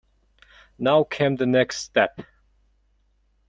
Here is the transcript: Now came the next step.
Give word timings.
Now 0.79 1.03
came 1.03 1.35
the 1.35 1.45
next 1.45 1.83
step. 1.83 2.21